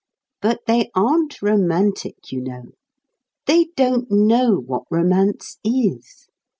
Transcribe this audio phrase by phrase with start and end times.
[0.41, 2.71] But they aren't romantic, you know.
[3.45, 6.27] They don't know what romance is.